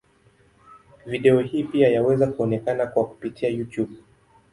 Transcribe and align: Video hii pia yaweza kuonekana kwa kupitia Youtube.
Video 1.05 1.39
hii 1.41 1.63
pia 1.63 1.87
yaweza 1.89 2.27
kuonekana 2.27 2.87
kwa 2.87 3.07
kupitia 3.07 3.49
Youtube. 3.49 3.95